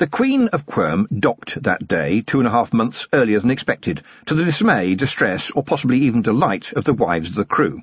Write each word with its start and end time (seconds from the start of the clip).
The 0.00 0.06
Queen 0.06 0.48
of 0.48 0.64
Quirm 0.64 1.08
docked 1.12 1.62
that 1.64 1.86
day 1.86 2.22
two 2.22 2.38
and 2.38 2.48
a 2.48 2.50
half 2.50 2.72
months 2.72 3.06
earlier 3.12 3.38
than 3.38 3.50
expected, 3.50 4.02
to 4.24 4.34
the 4.34 4.46
dismay, 4.46 4.94
distress, 4.94 5.50
or 5.50 5.62
possibly 5.62 5.98
even 5.98 6.22
delight 6.22 6.72
of 6.72 6.84
the 6.84 6.94
wives 6.94 7.28
of 7.28 7.34
the 7.34 7.44
crew. 7.44 7.82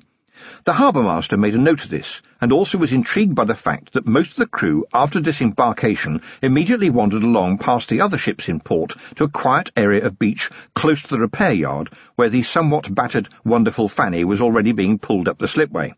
The 0.64 0.72
harbour-master 0.72 1.36
made 1.36 1.54
a 1.54 1.58
note 1.58 1.84
of 1.84 1.90
this, 1.90 2.20
and 2.40 2.50
also 2.50 2.76
was 2.76 2.92
intrigued 2.92 3.36
by 3.36 3.44
the 3.44 3.54
fact 3.54 3.92
that 3.92 4.04
most 4.04 4.32
of 4.32 4.38
the 4.38 4.46
crew, 4.46 4.84
after 4.92 5.20
disembarkation, 5.20 6.22
immediately 6.42 6.90
wandered 6.90 7.22
along 7.22 7.58
past 7.58 7.88
the 7.88 8.00
other 8.00 8.18
ships 8.18 8.48
in 8.48 8.58
port 8.58 8.96
to 9.14 9.22
a 9.22 9.28
quiet 9.28 9.70
area 9.76 10.04
of 10.04 10.18
beach 10.18 10.50
close 10.74 11.04
to 11.04 11.10
the 11.10 11.20
repair 11.20 11.52
yard, 11.52 11.88
where 12.16 12.30
the 12.30 12.42
somewhat 12.42 12.92
battered 12.92 13.28
Wonderful 13.44 13.88
Fanny 13.88 14.24
was 14.24 14.40
already 14.40 14.72
being 14.72 14.98
pulled 14.98 15.28
up 15.28 15.38
the 15.38 15.46
slipway. 15.46 15.94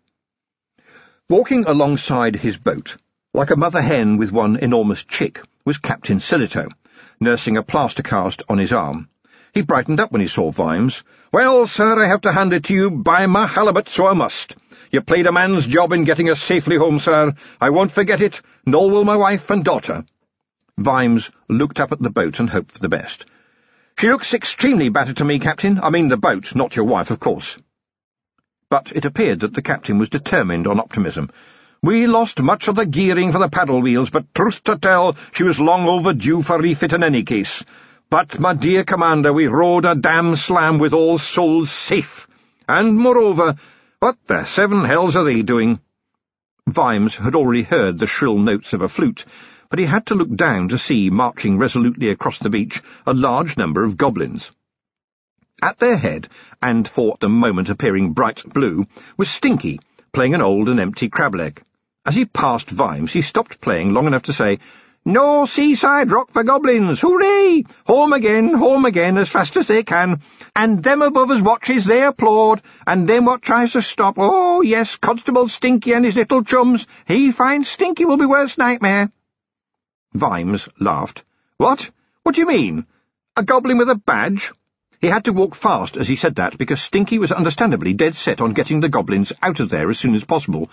Walking 1.30 1.64
alongside 1.64 2.36
his 2.36 2.58
boat, 2.58 2.98
like 3.32 3.50
a 3.50 3.56
mother 3.56 3.80
hen 3.80 4.18
with 4.18 4.32
one 4.32 4.56
enormous 4.56 5.02
chick, 5.02 5.40
was 5.70 5.78
Captain 5.78 6.18
Sillito, 6.18 6.68
nursing 7.20 7.56
a 7.56 7.62
plaster 7.62 8.02
cast 8.02 8.42
on 8.48 8.58
his 8.58 8.72
arm. 8.72 9.08
He 9.54 9.62
brightened 9.62 10.00
up 10.00 10.10
when 10.10 10.20
he 10.20 10.26
saw 10.26 10.50
Vimes. 10.50 11.04
Well, 11.32 11.68
sir, 11.68 12.02
I 12.02 12.08
have 12.08 12.22
to 12.22 12.32
hand 12.32 12.52
it 12.52 12.64
to 12.64 12.74
you 12.74 12.90
by 12.90 13.26
my 13.26 13.46
halibut, 13.46 13.88
so 13.88 14.08
I 14.08 14.14
must. 14.14 14.56
You 14.90 15.00
played 15.00 15.28
a 15.28 15.32
man's 15.32 15.68
job 15.68 15.92
in 15.92 16.02
getting 16.02 16.28
us 16.28 16.42
safely 16.42 16.74
home, 16.74 16.98
sir. 16.98 17.34
I 17.60 17.70
won't 17.70 17.92
forget 17.92 18.20
it, 18.20 18.40
nor 18.66 18.90
will 18.90 19.04
my 19.04 19.14
wife 19.14 19.48
and 19.48 19.64
daughter. 19.64 20.04
Vimes 20.76 21.30
looked 21.48 21.78
up 21.78 21.92
at 21.92 22.02
the 22.02 22.10
boat 22.10 22.40
and 22.40 22.50
hoped 22.50 22.72
for 22.72 22.80
the 22.80 22.88
best. 22.88 23.26
She 23.96 24.10
looks 24.10 24.34
extremely 24.34 24.88
battered 24.88 25.18
to 25.18 25.24
me, 25.24 25.38
Captain. 25.38 25.78
I 25.80 25.90
mean 25.90 26.08
the 26.08 26.16
boat, 26.16 26.52
not 26.56 26.74
your 26.74 26.86
wife, 26.86 27.12
of 27.12 27.20
course. 27.20 27.56
But 28.70 28.90
it 28.90 29.04
appeared 29.04 29.38
that 29.38 29.54
the 29.54 29.62
captain 29.62 29.98
was 29.98 30.10
determined 30.10 30.66
on 30.66 30.80
optimism. 30.80 31.30
We 31.82 32.06
lost 32.06 32.42
much 32.42 32.68
of 32.68 32.76
the 32.76 32.84
gearing 32.84 33.32
for 33.32 33.38
the 33.38 33.48
paddle 33.48 33.80
wheels, 33.80 34.10
but 34.10 34.34
truth 34.34 34.62
to 34.64 34.76
tell, 34.76 35.16
she 35.32 35.44
was 35.44 35.58
long 35.58 35.88
overdue 35.88 36.42
for 36.42 36.60
refit 36.60 36.92
in 36.92 37.02
any 37.02 37.22
case. 37.22 37.64
But, 38.10 38.38
my 38.38 38.52
dear 38.52 38.84
commander, 38.84 39.32
we 39.32 39.46
rode 39.46 39.86
a 39.86 39.94
damn 39.94 40.36
slam 40.36 40.78
with 40.78 40.92
all 40.92 41.16
souls 41.16 41.70
safe. 41.70 42.28
And, 42.68 42.98
moreover, 42.98 43.54
what 43.98 44.18
the 44.26 44.44
seven 44.44 44.84
hells 44.84 45.16
are 45.16 45.24
they 45.24 45.40
doing? 45.40 45.80
Vimes 46.66 47.16
had 47.16 47.34
already 47.34 47.62
heard 47.62 47.98
the 47.98 48.06
shrill 48.06 48.38
notes 48.38 48.74
of 48.74 48.82
a 48.82 48.88
flute, 48.88 49.24
but 49.70 49.78
he 49.78 49.86
had 49.86 50.04
to 50.06 50.14
look 50.14 50.36
down 50.36 50.68
to 50.68 50.76
see, 50.76 51.08
marching 51.08 51.56
resolutely 51.56 52.10
across 52.10 52.38
the 52.40 52.50
beach, 52.50 52.82
a 53.06 53.14
large 53.14 53.56
number 53.56 53.82
of 53.82 53.96
goblins. 53.96 54.50
At 55.62 55.78
their 55.78 55.96
head, 55.96 56.28
and 56.60 56.86
for 56.86 57.16
the 57.20 57.30
moment 57.30 57.70
appearing 57.70 58.12
bright 58.12 58.44
blue, 58.52 58.86
was 59.16 59.30
Stinky, 59.30 59.80
playing 60.12 60.34
an 60.34 60.42
old 60.42 60.68
and 60.68 60.78
empty 60.78 61.08
crab 61.08 61.34
leg. 61.34 61.62
As 62.06 62.14
he 62.14 62.24
passed 62.24 62.70
Vimes, 62.70 63.12
he 63.12 63.20
stopped 63.20 63.60
playing 63.60 63.92
long 63.92 64.06
enough 64.06 64.22
to 64.22 64.32
say, 64.32 64.58
No 65.04 65.44
seaside 65.44 66.10
rock 66.10 66.30
for 66.30 66.42
goblins! 66.42 67.00
Hooray! 67.00 67.64
Home 67.86 68.14
again, 68.14 68.54
home 68.54 68.86
again, 68.86 69.18
as 69.18 69.28
fast 69.28 69.58
as 69.58 69.66
they 69.66 69.82
can. 69.82 70.20
And 70.56 70.82
them 70.82 71.02
above 71.02 71.30
us 71.30 71.42
watches, 71.42 71.84
they 71.84 72.02
applaud, 72.02 72.62
and 72.86 73.06
them 73.06 73.26
what 73.26 73.42
tries 73.42 73.72
to 73.72 73.82
stop, 73.82 74.14
oh, 74.16 74.62
yes, 74.62 74.96
Constable 74.96 75.46
Stinky 75.48 75.92
and 75.92 76.04
his 76.04 76.16
little 76.16 76.42
chums, 76.42 76.86
he 77.06 77.32
finds 77.32 77.68
Stinky 77.68 78.06
will 78.06 78.16
be 78.16 78.24
worst 78.24 78.56
nightmare. 78.56 79.12
Vimes 80.14 80.70
laughed. 80.78 81.22
What? 81.58 81.90
What 82.22 82.34
do 82.34 82.40
you 82.40 82.46
mean? 82.46 82.86
A 83.36 83.42
goblin 83.42 83.76
with 83.76 83.90
a 83.90 83.94
badge? 83.94 84.52
He 85.02 85.08
had 85.08 85.26
to 85.26 85.34
walk 85.34 85.54
fast 85.54 85.98
as 85.98 86.08
he 86.08 86.16
said 86.16 86.36
that, 86.36 86.56
because 86.56 86.80
Stinky 86.80 87.18
was 87.18 87.30
understandably 87.30 87.92
dead 87.92 88.14
set 88.14 88.40
on 88.40 88.54
getting 88.54 88.80
the 88.80 88.88
goblins 88.88 89.34
out 89.42 89.60
of 89.60 89.68
there 89.68 89.90
as 89.90 89.98
soon 89.98 90.14
as 90.14 90.24
possible, 90.24 90.70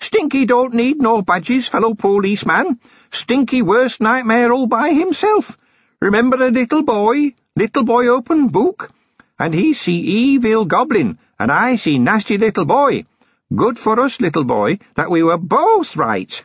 Stinky 0.00 0.46
don't 0.46 0.74
need 0.74 0.98
no 0.98 1.22
badges, 1.22 1.66
fellow 1.68 1.94
policeman. 1.94 2.78
Stinky 3.10 3.62
worst 3.62 4.00
nightmare 4.00 4.52
all 4.52 4.66
by 4.66 4.92
himself. 4.92 5.58
Remember 6.00 6.36
the 6.36 6.50
little 6.50 6.82
boy? 6.82 7.34
Little 7.56 7.82
boy 7.82 8.06
open 8.06 8.48
book? 8.48 8.90
And 9.38 9.52
he 9.52 9.74
see 9.74 9.98
evil 9.98 10.64
goblin, 10.64 11.18
and 11.38 11.50
I 11.50 11.76
see 11.76 11.98
nasty 11.98 12.38
little 12.38 12.64
boy. 12.64 13.06
Good 13.54 13.78
for 13.78 13.98
us, 14.00 14.20
little 14.20 14.44
boy, 14.44 14.78
that 14.94 15.10
we 15.10 15.22
were 15.22 15.38
both 15.38 15.96
right. 15.96 16.44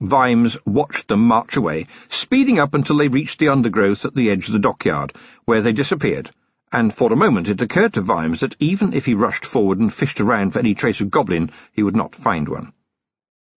Vimes 0.00 0.56
watched 0.64 1.08
them 1.08 1.20
march 1.20 1.56
away, 1.56 1.86
speeding 2.08 2.58
up 2.58 2.74
until 2.74 2.96
they 2.96 3.08
reached 3.08 3.38
the 3.38 3.48
undergrowth 3.48 4.04
at 4.04 4.14
the 4.14 4.30
edge 4.30 4.46
of 4.46 4.52
the 4.52 4.58
dockyard, 4.58 5.12
where 5.44 5.60
they 5.60 5.72
disappeared 5.72 6.30
and 6.74 6.92
for 6.92 7.12
a 7.12 7.16
moment 7.16 7.48
it 7.48 7.60
occurred 7.60 7.94
to 7.94 8.00
Vimes 8.00 8.40
that 8.40 8.56
even 8.58 8.92
if 8.94 9.06
he 9.06 9.14
rushed 9.14 9.46
forward 9.46 9.78
and 9.78 9.94
fished 9.94 10.20
around 10.20 10.50
for 10.50 10.58
any 10.58 10.74
trace 10.74 11.00
of 11.00 11.08
Goblin, 11.08 11.52
he 11.72 11.84
would 11.84 11.94
not 11.94 12.16
find 12.16 12.48
one. 12.48 12.72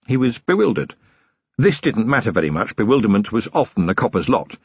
He 0.06 0.18
was 0.18 0.38
bewildered. 0.38 0.94
This 1.58 1.80
didn't 1.80 2.08
matter 2.08 2.30
very 2.30 2.52
much. 2.52 2.76
Bewilderment 2.76 3.32
was 3.32 3.48
often 3.54 3.90
a 3.90 3.96
copper's 3.96 4.30
lot. 4.30 4.56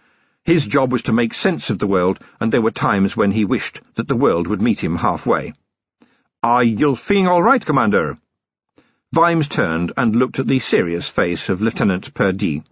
His 0.44 0.66
job 0.66 0.92
was 0.92 1.04
to 1.04 1.14
make 1.14 1.32
sense 1.32 1.70
of 1.70 1.78
the 1.78 1.86
world, 1.86 2.18
and 2.40 2.52
there 2.52 2.60
were 2.60 2.70
times 2.70 3.16
when 3.16 3.30
he 3.30 3.46
wished 3.46 3.80
that 3.94 4.06
the 4.06 4.16
world 4.16 4.46
would 4.46 4.60
meet 4.60 4.84
him 4.84 4.96
halfway. 4.96 5.54
Are 6.42 6.62
you 6.62 6.94
feeling 6.94 7.28
all 7.28 7.42
right, 7.42 7.64
Commander? 7.64 8.18
Vimes 9.14 9.48
turned 9.48 9.92
and 9.96 10.14
looked 10.14 10.38
at 10.40 10.46
the 10.46 10.58
serious 10.58 11.08
face 11.08 11.48
of 11.48 11.62
Lieutenant 11.62 12.12
Perdee. 12.12 12.64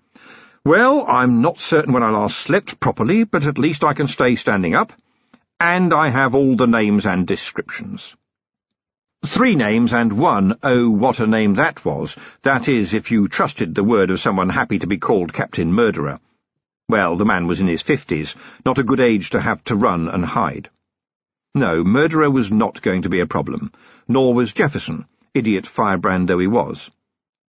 Well, 0.63 1.07
I'm 1.09 1.41
not 1.41 1.59
certain 1.59 1.95
when 1.95 2.03
I 2.03 2.11
last 2.11 2.39
slept 2.39 2.81
properly, 2.81 3.25
but 3.25 3.47
at 3.47 3.57
least 3.57 3.83
I 3.83 3.95
can 3.95 4.09
stay 4.09 4.37
standing 4.37 4.75
up 4.75 4.93
and 5.60 5.93
I 5.93 6.09
have 6.09 6.34
all 6.34 6.56
the 6.56 6.66
names 6.66 7.04
and 7.04 7.26
descriptions. 7.26 8.16
Three 9.26 9.54
names 9.54 9.93
and 9.93 10.15
one, 10.15 10.56
oh, 10.62 10.88
what 10.88 11.21
a 11.21 11.26
name 11.26 11.54
that 11.54 11.84
was, 11.84 12.16
that 12.43 12.66
is, 12.66 12.94
if 12.94 13.10
you 13.10 13.28
trusted 13.28 13.75
the 13.75 13.84
word 13.84 14.10
of 14.10 14.21
someone 14.21 14.48
happy 14.48 14.78
to 14.78 14.87
be 14.87 14.97
called 14.97 15.34
Captain 15.34 15.71
Murderer. 15.71 16.19
Well, 16.88 17.16
the 17.16 17.26
man 17.26 17.47
was 17.47 17.60
in 17.60 17.69
his 17.69 17.82
fifties, 17.82 18.34
not 18.65 18.78
a 18.78 18.82
good 18.82 19.00
age 19.00 19.31
to 19.31 19.41
have 19.41 19.62
to 19.65 19.76
run 19.76 20.09
and 20.09 20.25
hide. 20.25 20.71
No, 21.54 21.84
Murderer 21.84 22.31
was 22.31 22.50
not 22.50 22.81
going 22.81 23.03
to 23.03 23.10
be 23.10 23.21
a 23.21 23.27
problem, 23.27 23.71
nor 24.09 24.32
was 24.32 24.54
Jefferson, 24.54 25.04
idiot 25.34 25.66
firebrand 25.66 26.27
though 26.27 26.38
he 26.38 26.47
was. 26.47 26.91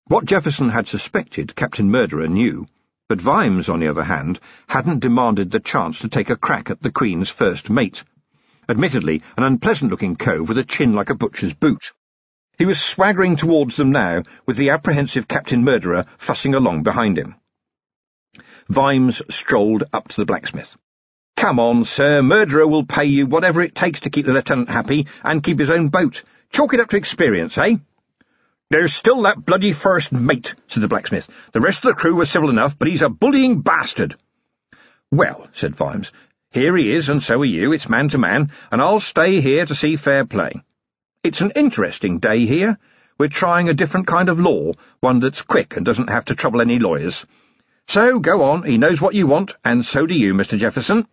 What 0.08 0.26
Jefferson 0.26 0.68
had 0.68 0.90
suspected, 0.90 1.56
Captain 1.56 1.90
Murderer 1.90 2.28
knew. 2.28 2.68
But 3.12 3.20
Vimes, 3.20 3.68
on 3.68 3.82
the 3.82 3.90
other 3.90 4.06
hand, 4.06 4.40
hadn't 4.70 5.02
demanded 5.02 5.52
the 5.52 5.60
chance 5.60 6.00
to 6.00 6.08
take 6.08 6.30
a 6.30 6.38
crack 6.38 6.70
at 6.70 6.82
the 6.82 6.94
Queen's 6.94 7.28
first 7.28 7.70
mate. 7.70 8.06
Admittedly, 8.70 9.22
an 9.36 9.44
unpleasant-looking 9.44 10.16
cove 10.16 10.48
with 10.48 10.58
a 10.58 10.64
chin 10.64 10.94
like 10.94 11.10
a 11.10 11.16
butcher's 11.16 11.54
boot. 11.54 11.92
He 12.58 12.66
was 12.66 12.82
swaggering 12.82 13.36
towards 13.36 13.76
them 13.76 13.92
now, 13.92 14.24
with 14.46 14.56
the 14.56 14.70
apprehensive 14.70 15.28
Captain 15.28 15.62
Murderer 15.62 16.06
fussing 16.18 16.56
along 16.56 16.84
behind 16.84 17.18
him. 17.18 17.36
Vimes 18.70 19.22
strolled 19.30 19.84
up 19.92 20.08
to 20.08 20.16
the 20.16 20.26
blacksmith. 20.26 20.78
Come 21.36 21.60
on, 21.60 21.84
sir, 21.84 22.22
Murderer 22.22 22.66
will 22.66 22.86
pay 22.86 23.04
you 23.04 23.26
whatever 23.26 23.62
it 23.62 23.76
takes 23.76 24.00
to 24.00 24.10
keep 24.10 24.26
the 24.26 24.32
lieutenant 24.32 24.70
happy 24.70 25.08
and 25.22 25.44
keep 25.44 25.60
his 25.60 25.70
own 25.70 25.90
boat. 25.90 26.24
Chalk 26.50 26.74
it 26.74 26.80
up 26.80 26.88
to 26.92 26.96
experience, 26.96 27.58
eh? 27.58 27.76
There's 28.72 28.94
still 28.94 29.24
that 29.24 29.46
bloody 29.46 29.74
first 29.74 30.14
mate, 30.14 30.56
said 30.70 30.82
the 30.82 30.88
blacksmith. 30.88 31.28
The 31.52 31.60
rest 31.60 31.84
of 31.84 31.90
the 31.90 32.00
crew 32.00 32.16
were 32.16 32.26
civil 32.26 32.50
enough, 32.50 32.80
but 32.80 32.88
he's 32.88 33.02
a 33.02 33.10
bullying 33.10 33.60
bastard. 33.60 34.16
Well, 35.12 35.50
said 35.52 35.76
Vimes, 35.76 36.14
here 36.52 36.78
he 36.78 36.90
is, 36.90 37.10
and 37.10 37.22
so 37.22 37.42
are 37.42 37.46
you. 37.46 37.74
It's 37.74 37.90
man 37.90 38.08
to 38.08 38.18
man, 38.18 38.52
and 38.72 38.82
I'll 38.82 39.02
stay 39.02 39.42
here 39.42 39.66
to 39.66 39.76
see 39.76 39.98
fair 39.98 40.24
play. 40.24 40.64
It's 41.22 41.42
an 41.42 41.52
interesting 41.54 42.20
day 42.20 42.46
here. 42.46 42.80
We're 43.18 43.28
trying 43.28 43.68
a 43.68 43.74
different 43.74 44.08
kind 44.08 44.30
of 44.30 44.40
law, 44.40 44.72
one 45.02 45.20
that's 45.20 45.42
quick 45.42 45.76
and 45.76 45.86
doesn't 45.86 46.10
have 46.10 46.24
to 46.26 46.36
trouble 46.36 46.62
any 46.62 46.80
lawyers. 46.80 47.26
So, 47.90 48.20
go 48.20 48.42
on, 48.42 48.64
he 48.64 48.78
knows 48.78 49.02
what 49.02 49.16
you 49.16 49.28
want, 49.28 49.52
and 49.66 49.84
so 49.84 50.06
do 50.06 50.16
you, 50.16 50.34
Mr. 50.34 50.58
Jefferson. 50.58 51.08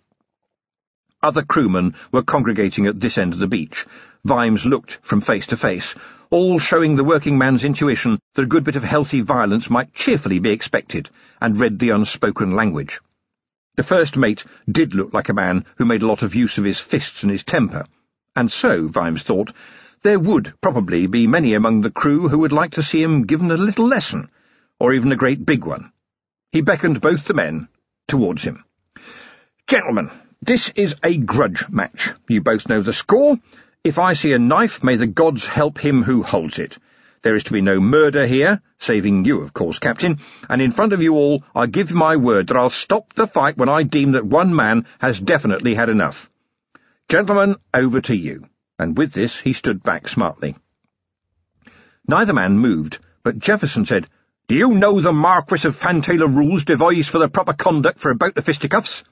Other 1.21 1.43
crewmen 1.43 1.97
were 2.13 2.23
congregating 2.23 2.87
at 2.87 3.01
this 3.01 3.19
end 3.19 3.33
of 3.33 3.41
the 3.41 3.49
beach. 3.49 3.85
Vimes 4.25 4.65
looked 4.65 5.01
from 5.03 5.21
face 5.21 5.49
to 5.49 5.57
face, 5.57 5.97
all 6.31 6.59
showing 6.59 6.97
the 6.97 7.05
working 7.05 7.39
man's 7.39 7.65
intuition 7.65 8.19
that 8.35 8.43
a 8.43 8.47
good 8.47 8.65
bit 8.65 8.77
of 8.77 8.85
healthy 8.85 9.21
violence 9.21 9.71
might 9.71 9.95
cheerfully 9.95 10.39
be 10.39 10.51
expected, 10.51 11.09
and 11.41 11.59
read 11.59 11.79
the 11.79 11.91
unspoken 11.91 12.53
language. 12.53 13.01
The 13.77 13.83
first 13.83 14.17
mate 14.17 14.45
did 14.71 14.95
look 14.95 15.15
like 15.15 15.29
a 15.29 15.35
man 15.35 15.65
who 15.77 15.85
made 15.85 16.03
a 16.03 16.07
lot 16.07 16.23
of 16.23 16.35
use 16.35 16.59
of 16.59 16.65
his 16.65 16.81
fists 16.81 17.23
and 17.23 17.31
his 17.31 17.45
temper, 17.45 17.85
and 18.35 18.51
so, 18.51 18.87
Vimes 18.87 19.23
thought, 19.23 19.53
there 20.03 20.19
would 20.19 20.53
probably 20.61 21.07
be 21.07 21.27
many 21.27 21.55
among 21.55 21.81
the 21.81 21.91
crew 21.91 22.29
who 22.29 22.39
would 22.39 22.53
like 22.53 22.73
to 22.73 22.83
see 22.83 23.03
him 23.03 23.25
given 23.25 23.51
a 23.51 23.57
little 23.57 23.87
lesson, 23.87 24.29
or 24.79 24.93
even 24.93 25.11
a 25.13 25.17
great 25.17 25.45
big 25.45 25.65
one. 25.65 25.93
He 26.53 26.61
beckoned 26.61 27.01
both 27.01 27.25
the 27.25 27.35
men 27.35 27.69
towards 28.07 28.45
him. 28.45 28.65
Gentlemen, 29.67 30.11
this 30.41 30.71
is 30.77 30.95
a 31.03 31.17
grudge 31.17 31.69
match. 31.69 32.13
You 32.29 32.41
both 32.41 32.69
know 32.69 32.81
the 32.81 32.93
score, 32.93 33.39
if 33.89 33.99
I 33.99 34.13
see 34.13 34.35
a 34.35 34.39
knife, 34.39 34.85
may 34.85 34.97
the 34.97 35.07
gods 35.07 35.47
help 35.47 35.79
him 35.79 36.03
who 36.03 36.23
holds 36.23 36.59
it. 36.59 36.77
There 37.23 37.35
is 37.35 37.45
to 37.45 37.53
be 37.53 37.63
no 37.63 37.81
murder 37.81 38.27
here, 38.27 38.61
saving 38.79 39.25
you, 39.25 39.41
of 39.41 39.55
course, 39.55 39.79
Captain, 39.79 40.19
and 40.47 40.61
in 40.61 40.73
front 40.73 40.93
of 40.93 41.01
you 41.01 41.15
all 41.15 41.43
I 41.55 41.65
give 41.67 41.93
my 41.93 42.17
word 42.17 42.49
that 42.49 42.57
I'll 42.57 42.69
stop 42.69 43.15
the 43.15 43.27
fight 43.27 43.57
when 43.57 43.71
I 43.71 43.85
deem 43.85 44.13
that 44.13 44.27
one 44.27 44.55
man 44.55 44.85
has 44.99 45.19
definitely 45.19 45.75
had 45.75 45.89
enough. 45.89 46.31
Gentlemen, 47.09 47.57
over 47.73 48.03
to 48.03 48.15
you. 48.15 48.45
And 48.79 48.97
with 48.97 49.13
this 49.13 49.41
he 49.41 49.55
stood 49.55 49.83
back 49.83 50.07
smartly. 50.07 50.55
Neither 52.07 52.35
man 52.35 52.59
moved, 52.59 52.99
but 53.23 53.39
Jefferson 53.39 53.87
said, 53.87 54.07
Do 54.49 54.55
you 54.55 54.75
know 54.75 55.01
the 55.01 55.15
Marquis 55.15 55.67
of 55.67 55.75
Fantailler 55.75 56.29
rules 56.29 56.65
devised 56.65 57.09
for 57.09 57.19
the 57.19 57.29
proper 57.29 57.55
conduct 57.55 57.99
for 57.99 58.11
about 58.11 58.35
the 58.35 58.43
fisticuffs? 58.43 59.03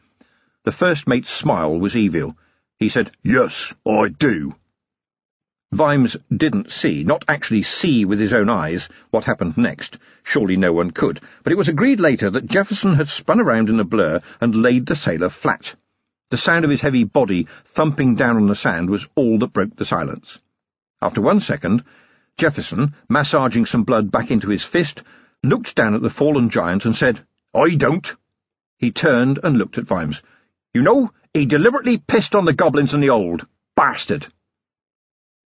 The 0.65 0.73
first 0.73 1.09
mate's 1.09 1.31
smile 1.31 1.79
was 1.79 1.97
evil. 1.97 2.37
He 2.79 2.91
said, 2.91 3.11
Yes, 3.23 3.73
I 3.89 4.09
do. 4.09 4.55
Vimes 5.73 6.17
didn't 6.35 6.71
see, 6.71 7.03
not 7.03 7.25
actually 7.27 7.63
see 7.63 8.05
with 8.05 8.21
his 8.21 8.33
own 8.33 8.49
eyes, 8.49 8.89
what 9.11 9.25
happened 9.25 9.57
next. 9.57 9.99
Surely 10.23 10.57
no 10.57 10.73
one 10.73 10.93
could. 10.93 11.21
But 11.43 11.53
it 11.53 11.59
was 11.59 11.69
agreed 11.69 11.99
later 11.99 12.31
that 12.31 12.47
Jefferson 12.47 12.95
had 12.95 13.09
spun 13.09 13.41
around 13.41 13.69
in 13.69 13.81
a 13.81 13.85
blur 13.85 14.21
and 14.41 14.55
laid 14.55 14.87
the 14.87 14.95
sailor 14.95 15.29
flat. 15.29 15.75
The 16.31 16.37
sound 16.37 16.65
of 16.65 16.71
his 16.71 16.81
heavy 16.81 17.05
body 17.05 17.49
thumping 17.65 18.15
down 18.15 18.37
on 18.37 18.47
the 18.47 18.55
sand 18.55 18.91
was 18.91 19.09
all 19.17 19.39
that 19.41 19.53
broke 19.53 19.77
the 19.77 19.85
silence. 19.85 20.39
After 21.03 21.21
one 21.21 21.41
second, 21.41 21.85
Jefferson, 22.39 22.95
massaging 23.09 23.67
some 23.67 23.85
blood 23.85 24.11
back 24.11 24.31
into 24.31 24.49
his 24.49 24.63
fist, 24.63 25.03
looked 25.43 25.75
down 25.75 25.95
at 25.95 26.03
the 26.03 26.11
fallen 26.11 26.49
giant 26.49 26.85
and 26.85 26.97
said, 26.97 27.27
I 27.55 27.75
don't. 27.75 28.15
He 28.79 28.93
turned 28.93 29.41
and 29.43 29.59
looked 29.59 29.79
at 29.79 29.85
Vimes. 29.85 30.23
You 30.75 30.83
know, 30.83 31.13
he 31.35 31.45
deliberately 31.45 31.99
pissed 31.99 32.35
on 32.35 32.45
the 32.45 32.53
goblins 32.53 32.95
and 32.95 33.03
the 33.03 33.11
old. 33.11 33.47
Bastard! 33.75 34.27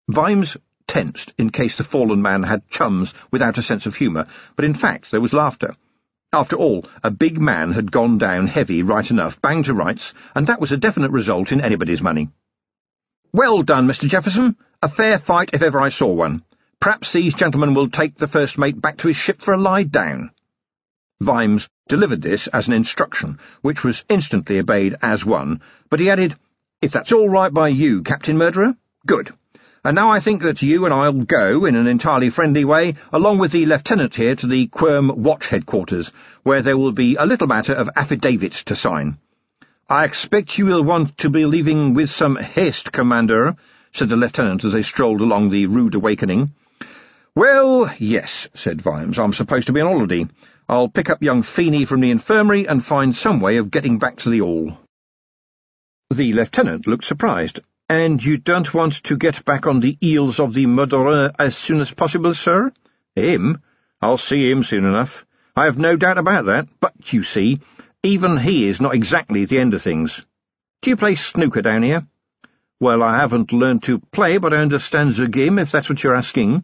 Vimes 0.09 0.57
tensed 0.85 1.33
in 1.37 1.49
case 1.49 1.77
the 1.77 1.83
fallen 1.83 2.21
man 2.21 2.43
had 2.43 2.69
chums 2.69 3.13
without 3.31 3.57
a 3.57 3.61
sense 3.61 3.85
of 3.85 3.95
humour, 3.95 4.27
but 4.55 4.65
in 4.65 4.73
fact 4.73 5.09
there 5.09 5.21
was 5.21 5.31
laughter. 5.31 5.73
After 6.33 6.57
all, 6.57 6.85
a 7.03 7.09
big 7.11 7.39
man 7.39 7.71
had 7.71 7.91
gone 7.91 8.17
down 8.17 8.47
heavy 8.47 8.83
right 8.83 9.09
enough, 9.09 9.41
bang 9.41 9.63
to 9.63 9.73
rights, 9.73 10.13
and 10.35 10.47
that 10.47 10.59
was 10.59 10.71
a 10.71 10.77
definite 10.77 11.11
result 11.11 11.51
in 11.51 11.61
anybody's 11.61 12.01
money. 12.01 12.29
Well 13.31 13.63
done, 13.63 13.87
Mr. 13.87 14.09
Jefferson. 14.09 14.57
A 14.81 14.89
fair 14.89 15.19
fight 15.19 15.51
if 15.53 15.61
ever 15.61 15.79
I 15.79 15.89
saw 15.89 16.11
one. 16.11 16.43
Perhaps 16.81 17.13
these 17.13 17.33
gentlemen 17.33 17.73
will 17.73 17.89
take 17.89 18.17
the 18.17 18.27
first 18.27 18.57
mate 18.57 18.81
back 18.81 18.97
to 18.97 19.07
his 19.07 19.15
ship 19.15 19.41
for 19.41 19.53
a 19.53 19.57
lie 19.57 19.83
down. 19.83 20.31
Vimes 21.21 21.69
delivered 21.87 22.21
this 22.21 22.47
as 22.47 22.67
an 22.67 22.73
instruction, 22.73 23.39
which 23.61 23.83
was 23.83 24.03
instantly 24.09 24.59
obeyed 24.59 24.95
as 25.01 25.23
one, 25.23 25.61
but 25.89 26.01
he 26.01 26.09
added, 26.09 26.35
If 26.81 26.91
that's 26.91 27.13
all 27.13 27.29
right 27.29 27.53
by 27.53 27.69
you, 27.69 28.01
Captain 28.01 28.37
Murderer, 28.37 28.75
good. 29.05 29.33
And 29.85 29.95
now 29.95 30.09
I 30.09 30.21
think 30.21 30.43
that 30.43 30.61
you 30.61 30.85
and 30.85 30.93
I'll 30.93 31.11
go, 31.11 31.65
in 31.65 31.75
an 31.75 31.87
entirely 31.87 32.29
friendly 32.29 32.63
way, 32.63 32.95
along 33.11 33.39
with 33.39 33.51
the 33.51 33.65
lieutenant 33.65 34.15
here 34.15 34.33
to 34.33 34.47
the 34.47 34.67
Quirm 34.67 35.23
Watch 35.23 35.49
headquarters, 35.49 36.09
where 36.43 36.61
there 36.61 36.77
will 36.77 36.93
be 36.93 37.15
a 37.15 37.25
little 37.25 37.47
matter 37.47 37.73
of 37.73 37.89
affidavits 37.93 38.63
to 38.65 38.75
sign. 38.75 39.17
I 39.89 40.05
expect 40.05 40.57
you 40.57 40.67
will 40.67 40.83
want 40.83 41.17
to 41.17 41.29
be 41.29 41.45
leaving 41.45 41.95
with 41.95 42.09
some 42.09 42.37
haste, 42.37 42.93
Commander, 42.93 43.57
said 43.91 44.07
the 44.07 44.15
lieutenant 44.15 44.63
as 44.63 44.71
they 44.71 44.83
strolled 44.83 45.19
along 45.19 45.49
the 45.49 45.65
rude 45.65 45.95
awakening. 45.95 46.53
Well, 47.35 47.93
yes, 47.99 48.47
said 48.53 48.81
Vimes. 48.81 49.19
I'm 49.19 49.33
supposed 49.33 49.67
to 49.67 49.73
be 49.73 49.81
on 49.81 49.87
holiday. 49.87 50.27
I'll 50.69 50.87
pick 50.87 51.09
up 51.09 51.21
young 51.21 51.43
Feeney 51.43 51.83
from 51.83 51.99
the 51.99 52.11
infirmary 52.11 52.67
and 52.67 52.83
find 52.83 53.13
some 53.13 53.41
way 53.41 53.57
of 53.57 53.69
getting 53.69 53.99
back 53.99 54.15
to 54.19 54.29
the 54.29 54.41
All. 54.41 54.77
The 56.09 56.31
lieutenant 56.31 56.87
looked 56.87 57.03
surprised. 57.03 57.59
And 57.89 58.23
you 58.23 58.37
don't 58.37 58.73
want 58.73 59.03
to 59.03 59.17
get 59.17 59.43
back 59.43 59.67
on 59.67 59.79
the 59.79 59.97
heels 59.99 60.39
of 60.39 60.53
the 60.53 60.65
murderer 60.65 61.31
as 61.37 61.55
soon 61.55 61.81
as 61.81 61.91
possible, 61.91 62.33
sir? 62.33 62.71
Him? 63.15 63.61
I'll 64.01 64.17
see 64.17 64.49
him 64.49 64.63
soon 64.63 64.85
enough. 64.85 65.25
I 65.55 65.65
have 65.65 65.77
no 65.77 65.95
doubt 65.95 66.17
about 66.17 66.45
that, 66.45 66.67
but, 66.79 67.13
you 67.13 67.23
see, 67.23 67.59
even 68.01 68.37
he 68.37 68.67
is 68.67 68.81
not 68.81 68.95
exactly 68.95 69.45
the 69.45 69.59
end 69.59 69.73
of 69.73 69.81
things. 69.81 70.25
Do 70.81 70.89
you 70.89 70.95
play 70.95 71.15
snooker 71.15 71.61
down 71.61 71.83
here? 71.83 72.07
Well, 72.79 73.03
I 73.03 73.17
haven't 73.17 73.53
learned 73.53 73.83
to 73.83 73.99
play, 73.99 74.37
but 74.37 74.53
I 74.53 74.57
understand 74.57 75.15
the 75.15 75.27
game, 75.27 75.59
if 75.59 75.71
that's 75.71 75.89
what 75.89 76.03
you're 76.03 76.15
asking. 76.15 76.63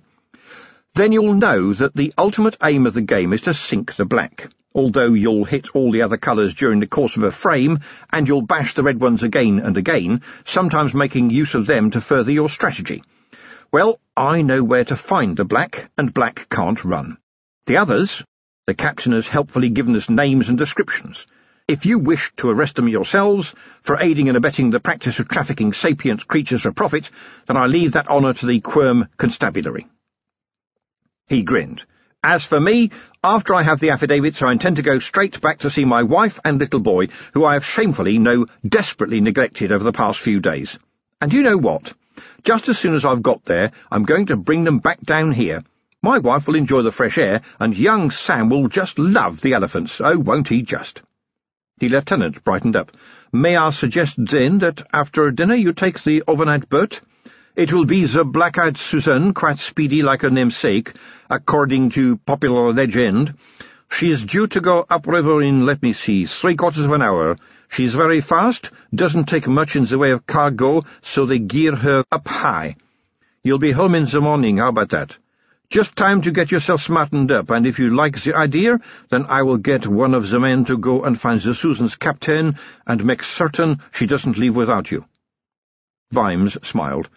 Then 0.95 1.11
you'll 1.11 1.35
know 1.35 1.73
that 1.73 1.95
the 1.95 2.13
ultimate 2.17 2.57
aim 2.63 2.87
of 2.87 2.93
the 2.93 3.01
game 3.01 3.33
is 3.33 3.41
to 3.41 3.53
sink 3.53 3.95
the 3.95 4.05
black 4.05 4.49
although 4.73 5.13
you'll 5.13 5.45
hit 5.45 5.75
all 5.75 5.91
the 5.91 6.01
other 6.01 6.17
colours 6.17 6.53
during 6.53 6.79
the 6.79 6.87
course 6.87 7.17
of 7.17 7.23
a 7.23 7.31
frame, 7.31 7.79
and 8.11 8.27
you'll 8.27 8.41
bash 8.41 8.73
the 8.73 8.83
red 8.83 8.99
ones 8.99 9.23
again 9.23 9.59
and 9.59 9.77
again, 9.77 10.21
sometimes 10.45 10.93
making 10.93 11.29
use 11.29 11.55
of 11.55 11.65
them 11.65 11.91
to 11.91 12.01
further 12.01 12.31
your 12.31 12.49
strategy. 12.49 13.03
Well, 13.71 13.99
I 14.15 14.41
know 14.41 14.63
where 14.63 14.85
to 14.85 14.95
find 14.95 15.37
the 15.37 15.45
black, 15.45 15.89
and 15.97 16.13
black 16.13 16.47
can't 16.49 16.83
run. 16.83 17.17
The 17.65 17.77
others, 17.77 18.23
the 18.67 18.73
captain 18.73 19.13
has 19.13 19.27
helpfully 19.27 19.69
given 19.69 19.95
us 19.95 20.09
names 20.09 20.49
and 20.49 20.57
descriptions. 20.57 21.25
If 21.67 21.85
you 21.85 21.99
wish 21.99 22.31
to 22.37 22.49
arrest 22.49 22.77
them 22.77 22.87
yourselves 22.87 23.53
for 23.81 23.99
aiding 23.99 24.27
and 24.27 24.35
abetting 24.35 24.71
the 24.71 24.79
practice 24.79 25.19
of 25.19 25.27
trafficking 25.27 25.71
sapient 25.71 26.27
creatures 26.27 26.63
for 26.63 26.71
profit, 26.71 27.11
then 27.45 27.57
I 27.57 27.67
leave 27.67 27.91
that 27.91 28.07
honour 28.07 28.33
to 28.33 28.45
the 28.47 28.59
Quirm 28.59 29.07
Constabulary. 29.17 29.87
He 31.27 31.43
grinned. 31.43 31.85
As 32.23 32.43
for 32.43 32.59
me, 32.59 32.91
after 33.23 33.55
I 33.55 33.63
have 33.63 33.79
the 33.79 33.91
affidavits, 33.91 34.41
I 34.41 34.51
intend 34.51 34.75
to 34.75 34.81
go 34.81 34.99
straight 34.99 35.39
back 35.39 35.59
to 35.59 35.69
see 35.69 35.85
my 35.85 36.03
wife 36.03 36.37
and 36.43 36.59
little 36.59 36.81
boy, 36.81 37.07
who 37.33 37.45
I 37.45 37.53
have 37.53 37.65
shamefully, 37.65 38.17
no, 38.17 38.45
desperately 38.67 39.21
neglected 39.21 39.71
over 39.71 39.85
the 39.85 39.93
past 39.93 40.19
few 40.19 40.41
days. 40.41 40.77
And 41.21 41.31
you 41.31 41.43
know 41.43 41.55
what? 41.55 41.93
Just 42.43 42.67
as 42.67 42.77
soon 42.77 42.93
as 42.93 43.05
I've 43.05 43.21
got 43.21 43.45
there, 43.45 43.71
I'm 43.89 44.03
going 44.03 44.25
to 44.25 44.35
bring 44.35 44.65
them 44.65 44.79
back 44.79 44.99
down 44.99 45.31
here. 45.31 45.63
My 46.03 46.19
wife 46.19 46.45
will 46.45 46.55
enjoy 46.55 46.81
the 46.81 46.91
fresh 46.91 47.17
air, 47.17 47.39
and 47.57 47.77
young 47.77 48.11
Sam 48.11 48.49
will 48.49 48.67
just 48.67 48.99
love 48.99 49.39
the 49.39 49.53
elephants. 49.53 50.01
Oh, 50.01 50.19
won't 50.19 50.49
he 50.49 50.61
just? 50.61 51.01
The 51.77 51.87
lieutenant 51.87 52.43
brightened 52.43 52.75
up. 52.75 52.91
May 53.31 53.55
I 53.55 53.69
suggest, 53.69 54.15
then, 54.17 54.59
that 54.59 54.85
after 54.91 55.31
dinner 55.31 55.55
you 55.55 55.71
take 55.71 56.03
the 56.03 56.23
overnight 56.27 56.67
boat? 56.67 56.99
It 57.59 57.73
will 57.73 57.83
be 57.83 58.05
the 58.05 58.23
black-eyed 58.23 58.77
Susan, 58.77 59.33
quite 59.33 59.59
speedy 59.59 60.01
like 60.01 60.21
her 60.21 60.29
namesake, 60.29 60.93
according 61.29 61.89
to 61.89 62.15
popular 62.15 62.71
legend. 62.71 63.33
She 63.91 64.09
is 64.11 64.23
due 64.23 64.47
to 64.47 64.61
go 64.61 64.85
upriver 64.89 65.41
in, 65.41 65.65
let 65.65 65.83
me 65.83 65.91
see, 65.91 66.25
three-quarters 66.25 66.85
of 66.85 66.93
an 66.93 67.01
hour. 67.01 67.35
She's 67.67 67.93
very 67.93 68.21
fast, 68.21 68.71
doesn't 68.95 69.25
take 69.25 69.45
much 69.45 69.75
in 69.75 69.83
the 69.83 69.97
way 69.97 70.11
of 70.11 70.25
cargo, 70.25 70.85
so 71.01 71.25
they 71.25 71.39
gear 71.39 71.75
her 71.75 72.05
up 72.09 72.29
high. 72.29 72.77
You'll 73.43 73.59
be 73.59 73.71
home 73.73 73.93
in 73.93 74.05
the 74.05 74.21
morning, 74.21 74.59
how 74.59 74.69
about 74.69 74.91
that? 74.91 75.17
Just 75.69 75.97
time 75.97 76.21
to 76.21 76.31
get 76.31 76.51
yourself 76.51 76.81
smartened 76.83 77.29
up, 77.29 77.49
and 77.51 77.67
if 77.67 77.77
you 77.77 77.93
like 77.93 78.21
the 78.21 78.35
idea, 78.35 78.79
then 79.09 79.25
I 79.25 79.41
will 79.41 79.57
get 79.57 79.85
one 79.85 80.13
of 80.13 80.29
the 80.29 80.39
men 80.39 80.63
to 80.63 80.77
go 80.77 81.03
and 81.03 81.19
find 81.19 81.41
the 81.41 81.53
Susan's 81.53 81.97
captain 81.97 82.57
and 82.87 83.03
make 83.03 83.21
certain 83.21 83.81
she 83.91 84.07
doesn't 84.07 84.37
leave 84.37 84.55
without 84.55 84.91
you. 84.91 85.03
Vimes 86.09 86.57
smiled. 86.65 87.09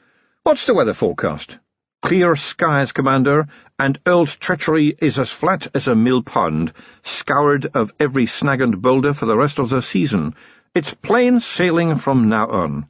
What's 0.44 0.66
the 0.66 0.74
weather 0.74 0.92
forecast? 0.92 1.56
Clear 2.02 2.34
skies, 2.34 2.90
Commander, 2.90 3.46
and 3.78 4.00
Old 4.04 4.26
Treachery 4.26 4.92
is 5.00 5.16
as 5.16 5.30
flat 5.30 5.68
as 5.72 5.86
a 5.86 5.94
mill 5.94 6.20
pond, 6.20 6.72
scoured 7.04 7.66
of 7.74 7.92
every 8.00 8.26
snag 8.26 8.60
and 8.60 8.82
boulder 8.82 9.14
for 9.14 9.26
the 9.26 9.36
rest 9.36 9.60
of 9.60 9.68
the 9.68 9.80
season. 9.80 10.34
It's 10.74 10.94
plain 10.94 11.38
sailing 11.38 11.94
from 11.94 12.28
now 12.28 12.48
on. 12.48 12.86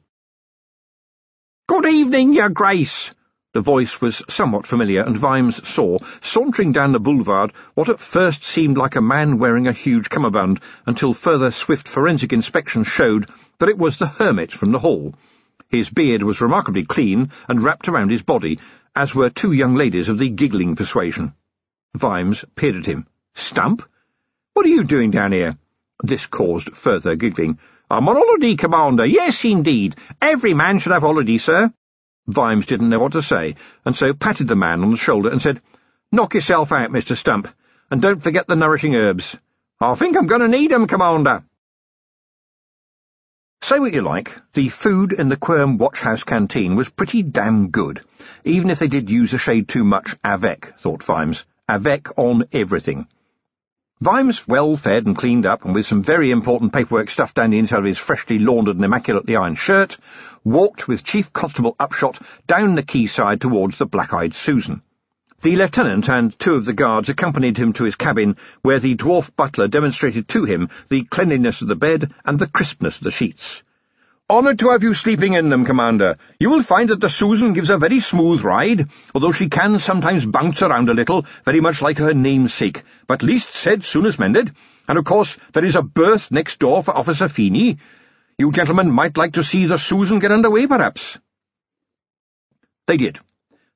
Good 1.67 1.85
evening, 1.85 2.33
Your 2.33 2.49
Grace! 2.49 3.11
The 3.53 3.61
voice 3.61 4.01
was 4.01 4.23
somewhat 4.29 4.65
familiar, 4.65 5.03
and 5.03 5.15
Vimes 5.15 5.67
saw, 5.67 5.99
sauntering 6.21 6.71
down 6.71 6.91
the 6.91 6.99
boulevard, 6.99 7.53
what 7.75 7.87
at 7.87 7.99
first 7.99 8.41
seemed 8.41 8.79
like 8.79 8.95
a 8.95 9.01
man 9.01 9.37
wearing 9.37 9.67
a 9.67 9.73
huge 9.73 10.09
cummerbund, 10.09 10.59
until 10.87 11.13
further 11.13 11.51
swift 11.51 11.87
forensic 11.87 12.33
inspection 12.33 12.83
showed 12.83 13.29
that 13.59 13.69
it 13.69 13.77
was 13.77 13.97
the 13.97 14.07
hermit 14.07 14.51
from 14.51 14.71
the 14.71 14.79
hall. 14.79 15.13
His 15.73 15.89
beard 15.89 16.21
was 16.21 16.39
remarkably 16.39 16.85
clean 16.85 17.31
and 17.49 17.59
wrapped 17.59 17.87
around 17.87 18.11
his 18.11 18.21
body, 18.21 18.59
as 18.95 19.15
were 19.15 19.31
two 19.31 19.53
young 19.53 19.73
ladies 19.73 20.07
of 20.07 20.19
the 20.19 20.29
giggling 20.29 20.75
persuasion. 20.75 21.33
Vimes 21.95 22.45
peered 22.53 22.75
at 22.75 22.85
him. 22.85 23.07
Stump? 23.33 23.81
What 24.53 24.67
are 24.67 24.69
you 24.69 24.83
doing 24.83 25.09
down 25.09 25.31
here? 25.31 25.57
This 26.03 26.27
caused 26.27 26.77
further 26.77 27.15
giggling. 27.15 27.57
I'm 27.89 28.07
on 28.07 28.17
holiday, 28.17 28.55
Commander. 28.55 29.03
Yes, 29.03 29.43
indeed. 29.45 29.95
Every 30.21 30.53
man 30.53 30.77
should 30.77 30.91
have 30.91 31.01
holiday, 31.01 31.39
sir. 31.39 31.73
Vimes 32.27 32.67
didn't 32.67 32.89
know 32.89 32.99
what 32.99 33.13
to 33.13 33.23
say, 33.23 33.55
and 33.83 33.97
so 33.97 34.13
patted 34.13 34.47
the 34.47 34.55
man 34.55 34.83
on 34.83 34.91
the 34.91 34.97
shoulder 34.97 35.29
and 35.29 35.41
said, 35.41 35.59
Knock 36.11 36.35
yourself 36.35 36.71
out, 36.71 36.91
Mr. 36.91 37.17
Stump, 37.17 37.47
and 37.89 37.99
don't 37.99 38.21
forget 38.21 38.45
the 38.45 38.55
nourishing 38.55 38.95
herbs. 38.95 39.35
I 39.81 39.95
think 39.95 40.17
I'm 40.17 40.27
going 40.27 40.41
to 40.41 40.47
need 40.47 40.71
'em, 40.71 40.85
Commander. 40.85 41.43
Say 43.63 43.79
what 43.79 43.93
you 43.93 44.01
like, 44.01 44.35
the 44.51 44.67
food 44.67 45.13
in 45.13 45.29
the 45.29 45.37
Quirm 45.37 45.77
Watchhouse 45.77 46.25
canteen 46.25 46.75
was 46.75 46.89
pretty 46.89 47.23
damn 47.23 47.69
good, 47.69 48.01
even 48.43 48.69
if 48.69 48.79
they 48.79 48.89
did 48.89 49.09
use 49.09 49.31
a 49.31 49.37
shade 49.37 49.69
too 49.69 49.85
much 49.85 50.17
avec, 50.21 50.77
thought 50.77 51.01
Vimes. 51.01 51.45
Avec 51.69 52.09
on 52.17 52.43
everything. 52.51 53.07
Vimes, 54.01 54.45
well 54.49 54.75
fed 54.75 55.05
and 55.05 55.17
cleaned 55.17 55.45
up, 55.45 55.63
and 55.63 55.73
with 55.73 55.85
some 55.85 56.03
very 56.03 56.29
important 56.29 56.73
paperwork 56.73 57.09
stuffed 57.09 57.35
down 57.35 57.51
the 57.51 57.57
inside 57.57 57.79
of 57.79 57.85
his 57.85 57.97
freshly 57.97 58.37
laundered 58.37 58.75
and 58.75 58.83
immaculately 58.83 59.37
ironed 59.37 59.57
shirt, 59.57 59.97
walked 60.43 60.89
with 60.89 61.05
Chief 61.05 61.31
Constable 61.31 61.77
Upshot 61.79 62.19
down 62.45 62.75
the 62.75 62.83
quayside 62.83 63.39
towards 63.39 63.77
the 63.77 63.85
Black-Eyed 63.85 64.35
Susan. 64.35 64.81
The 65.43 65.57
lieutenant 65.57 66.09
and 66.09 66.39
two 66.39 66.55
of 66.55 66.63
the 66.63 66.71
guards 66.71 67.09
accompanied 67.09 67.57
him 67.57 67.73
to 67.73 67.83
his 67.83 67.97
cabin, 67.97 68.37
where 68.61 68.79
the 68.79 68.95
dwarf 68.95 69.29
butler 69.35 69.67
demonstrated 69.67 70.29
to 70.29 70.45
him 70.45 70.69
the 70.87 71.03
cleanliness 71.03 71.61
of 71.61 71.67
the 71.67 71.75
bed 71.75 72.13
and 72.23 72.39
the 72.39 72.47
crispness 72.47 72.95
of 72.95 73.03
the 73.03 73.11
sheets. 73.11 73.61
Honoured 74.29 74.59
to 74.59 74.69
have 74.69 74.83
you 74.83 74.93
sleeping 74.93 75.33
in 75.33 75.49
them, 75.49 75.65
Commander. 75.65 76.15
You 76.39 76.49
will 76.49 76.63
find 76.63 76.87
that 76.91 77.01
the 77.01 77.09
Susan 77.09 77.51
gives 77.51 77.69
a 77.69 77.77
very 77.77 77.99
smooth 77.99 78.41
ride, 78.41 78.87
although 79.13 79.33
she 79.33 79.49
can 79.49 79.79
sometimes 79.79 80.25
bounce 80.25 80.61
around 80.61 80.89
a 80.89 80.93
little, 80.93 81.25
very 81.43 81.59
much 81.59 81.81
like 81.81 81.97
her 81.97 82.13
namesake. 82.13 82.83
But 83.05 83.21
least 83.21 83.51
said, 83.51 83.83
soon 83.83 84.05
as 84.05 84.17
mended. 84.17 84.55
And 84.87 84.97
of 84.97 85.03
course, 85.03 85.37
there 85.51 85.65
is 85.65 85.75
a 85.75 85.81
berth 85.81 86.31
next 86.31 86.59
door 86.59 86.81
for 86.83 86.95
Officer 86.95 87.27
Feeney. 87.27 87.79
You 88.37 88.53
gentlemen 88.53 88.91
might 88.91 89.17
like 89.17 89.33
to 89.33 89.43
see 89.43 89.65
the 89.65 89.77
Susan 89.77 90.19
get 90.19 90.31
under 90.31 90.49
way, 90.49 90.67
perhaps. 90.67 91.17
They 92.87 92.95
did. 92.95 93.19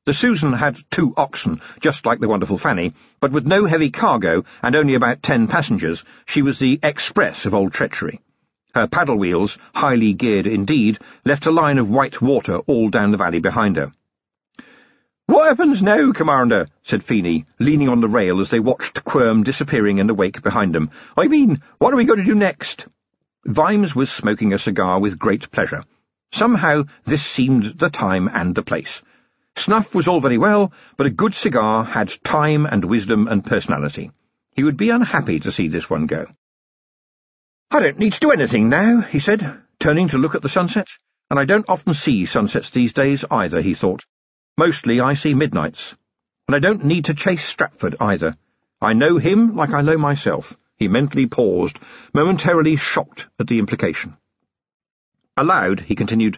The 0.07 0.13
Susan 0.13 0.53
had 0.53 0.79
two 0.89 1.13
oxen, 1.17 1.59
just 1.81 2.05
like 2.05 2.21
the 2.21 2.29
wonderful 2.29 2.57
Fanny, 2.57 2.93
but 3.19 3.33
with 3.33 3.45
no 3.45 3.65
heavy 3.65 3.89
cargo 3.89 4.45
and 4.63 4.73
only 4.73 4.93
about 4.93 5.21
ten 5.21 5.47
passengers, 5.47 6.05
she 6.25 6.41
was 6.41 6.59
the 6.59 6.79
express 6.81 7.45
of 7.45 7.53
old 7.53 7.73
treachery. 7.73 8.21
Her 8.73 8.87
paddle 8.87 9.17
wheels, 9.17 9.57
highly 9.75 10.13
geared 10.13 10.47
indeed, 10.47 10.99
left 11.25 11.45
a 11.45 11.51
line 11.51 11.77
of 11.77 11.89
white 11.89 12.21
water 12.21 12.59
all 12.59 12.89
down 12.89 13.11
the 13.11 13.17
valley 13.17 13.39
behind 13.39 13.75
her. 13.75 13.91
What 15.25 15.49
happens 15.49 15.81
now, 15.81 16.13
Commander? 16.13 16.67
said 16.83 17.03
Feeney, 17.03 17.45
leaning 17.59 17.89
on 17.89 17.99
the 17.99 18.07
rail 18.07 18.39
as 18.39 18.49
they 18.49 18.61
watched 18.61 19.03
Quirm 19.03 19.43
disappearing 19.43 19.97
in 19.97 20.07
the 20.07 20.15
wake 20.15 20.41
behind 20.41 20.73
them. 20.73 20.89
I 21.17 21.27
mean, 21.27 21.61
what 21.79 21.93
are 21.93 21.97
we 21.97 22.05
going 22.05 22.19
to 22.19 22.25
do 22.25 22.33
next? 22.33 22.87
Vimes 23.43 23.93
was 23.93 24.09
smoking 24.09 24.53
a 24.53 24.57
cigar 24.57 25.01
with 25.01 25.19
great 25.19 25.51
pleasure. 25.51 25.83
Somehow 26.31 26.83
this 27.03 27.25
seemed 27.25 27.77
the 27.77 27.89
time 27.89 28.29
and 28.31 28.55
the 28.55 28.63
place. 28.63 29.01
Snuff 29.57 29.95
was 29.95 30.07
all 30.07 30.21
very 30.21 30.37
well, 30.37 30.71
but 30.97 31.07
a 31.07 31.11
good 31.11 31.33
cigar 31.33 31.83
had 31.83 32.23
time 32.23 32.65
and 32.65 32.85
wisdom 32.85 33.27
and 33.27 33.45
personality. 33.45 34.11
He 34.55 34.63
would 34.63 34.77
be 34.77 34.89
unhappy 34.91 35.39
to 35.41 35.51
see 35.51 35.67
this 35.67 35.89
one 35.89 36.05
go. 36.05 36.27
I 37.71 37.79
don't 37.79 37.99
need 37.99 38.13
to 38.13 38.19
do 38.19 38.31
anything 38.31 38.69
now, 38.69 39.01
he 39.01 39.19
said, 39.19 39.61
turning 39.79 40.09
to 40.09 40.17
look 40.17 40.35
at 40.35 40.41
the 40.41 40.49
sunset. 40.49 40.87
And 41.29 41.39
I 41.39 41.45
don't 41.45 41.67
often 41.67 41.93
see 41.93 42.25
sunsets 42.25 42.69
these 42.69 42.93
days 42.93 43.25
either, 43.29 43.61
he 43.61 43.73
thought. 43.73 44.05
Mostly 44.57 45.01
I 45.01 45.13
see 45.13 45.33
midnights. 45.33 45.93
And 46.47 46.55
I 46.55 46.59
don't 46.59 46.85
need 46.85 47.05
to 47.05 47.13
chase 47.13 47.43
Stratford 47.43 47.97
either. 47.99 48.37
I 48.81 48.93
know 48.93 49.17
him 49.17 49.55
like 49.55 49.73
I 49.73 49.81
know 49.81 49.97
myself. 49.97 50.55
He 50.77 50.87
mentally 50.87 51.25
paused, 51.25 51.79
momentarily 52.13 52.77
shocked 52.77 53.27
at 53.39 53.47
the 53.47 53.59
implication. 53.59 54.15
Aloud, 55.35 55.81
he 55.81 55.95
continued, 55.95 56.37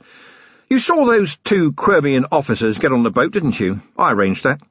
you 0.69 0.77
saw 0.79 1.05
those 1.05 1.35
two 1.37 1.73
Quirmian 1.73 2.25
officers 2.31 2.77
get 2.77 2.91
on 2.91 3.03
the 3.03 3.09
boat, 3.09 3.31
didn't 3.31 3.59
you? 3.59 3.81
I 3.97 4.11
arranged 4.11 4.43
that. 4.43 4.61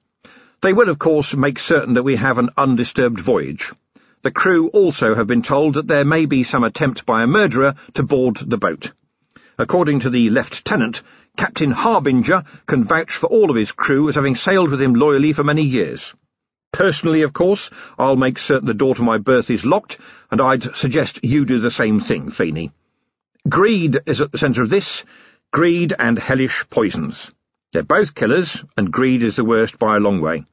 They 0.60 0.72
will, 0.72 0.88
of 0.88 0.98
course, 0.98 1.34
make 1.34 1.58
certain 1.58 1.94
that 1.94 2.04
we 2.04 2.16
have 2.16 2.38
an 2.38 2.50
undisturbed 2.56 3.20
voyage. 3.20 3.72
The 4.22 4.30
crew 4.30 4.68
also 4.68 5.14
have 5.14 5.26
been 5.26 5.42
told 5.42 5.74
that 5.74 5.88
there 5.88 6.04
may 6.04 6.26
be 6.26 6.44
some 6.44 6.64
attempt 6.64 7.04
by 7.04 7.22
a 7.22 7.26
murderer 7.26 7.74
to 7.94 8.02
board 8.02 8.36
the 8.36 8.58
boat. 8.58 8.92
According 9.58 10.00
to 10.00 10.10
the 10.10 10.30
lieutenant, 10.30 11.02
Captain 11.36 11.72
Harbinger 11.72 12.44
can 12.66 12.84
vouch 12.84 13.12
for 13.12 13.26
all 13.26 13.50
of 13.50 13.56
his 13.56 13.72
crew 13.72 14.08
as 14.08 14.14
having 14.14 14.36
sailed 14.36 14.70
with 14.70 14.80
him 14.80 14.94
loyally 14.94 15.32
for 15.32 15.44
many 15.44 15.62
years. 15.62 16.14
Personally, 16.72 17.22
of 17.22 17.32
course, 17.32 17.70
I'll 17.98 18.16
make 18.16 18.38
certain 18.38 18.66
the 18.66 18.74
door 18.74 18.94
to 18.94 19.02
my 19.02 19.18
berth 19.18 19.50
is 19.50 19.66
locked, 19.66 19.98
and 20.30 20.40
I'd 20.40 20.76
suggest 20.76 21.24
you 21.24 21.44
do 21.44 21.58
the 21.58 21.70
same 21.70 21.98
thing, 21.98 22.30
Feeney. 22.30 22.72
Greed 23.48 24.00
is 24.06 24.20
at 24.20 24.30
the 24.30 24.38
centre 24.38 24.62
of 24.62 24.68
this, 24.68 25.04
Greed 25.50 25.94
and 25.98 26.18
hellish 26.18 26.66
poisons. 26.68 27.30
They're 27.72 27.82
both 27.82 28.14
killers, 28.14 28.62
and 28.76 28.92
greed 28.92 29.22
is 29.22 29.36
the 29.36 29.44
worst 29.44 29.78
by 29.78 29.96
a 29.96 30.00
long 30.00 30.20
way. 30.20 30.44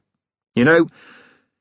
You 0.54 0.64
know, 0.64 0.88